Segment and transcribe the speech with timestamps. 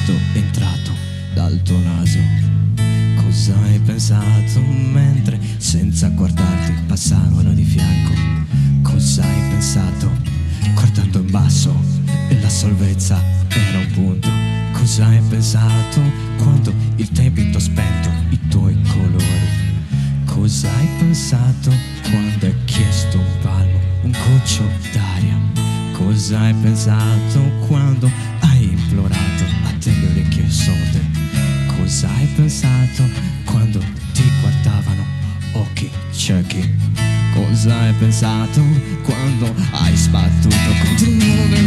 [0.00, 0.92] vento entrato
[1.34, 2.18] dal tuo naso.
[3.22, 8.12] Cosa hai pensato mentre senza guardarti passavano di fianco?
[8.82, 10.10] Cosa hai pensato
[10.74, 11.74] guardando in basso
[12.28, 14.28] e la salvezza era un punto?
[14.72, 16.00] Cosa hai pensato
[16.38, 19.48] quando il tempo ha spento i tuoi colori?
[20.24, 21.72] Cosa hai pensato
[22.10, 25.38] quando hai chiesto un palmo, un goccio d'aria?
[25.92, 28.10] Cosa hai pensato quando
[36.20, 36.68] ciechi?
[37.32, 38.60] Cosa hai pensato
[39.02, 41.59] quando hai sbattuto contro il muro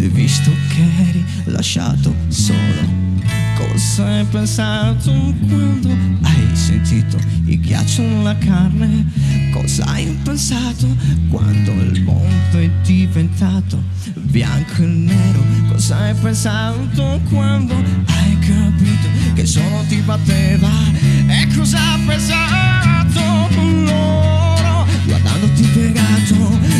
[0.00, 3.00] hai visto che eri lasciato solo?
[3.56, 5.12] Cosa hai pensato
[5.48, 9.06] quando hai sentito il ghiaccio nella carne?
[9.52, 10.86] Cosa hai pensato
[11.28, 13.82] quando il mondo è diventato
[14.14, 15.44] bianco e nero?
[15.68, 20.70] Cosa hai pensato quando hai capito che solo ti batteva?
[21.28, 23.20] E cosa ha pensato
[23.84, 26.71] loro guardandoti piegato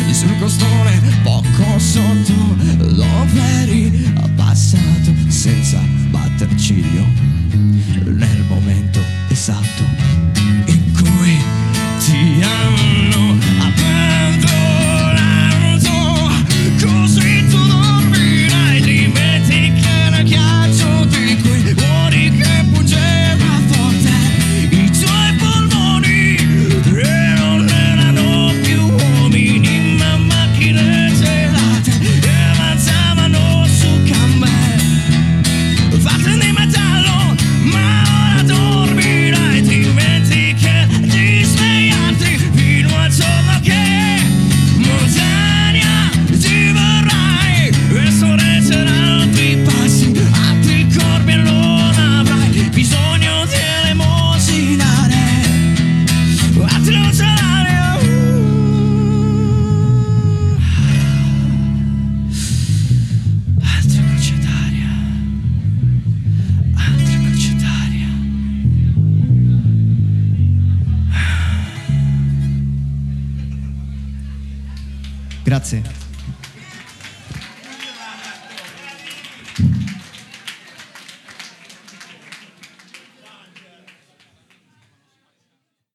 [75.43, 76.02] Grazie.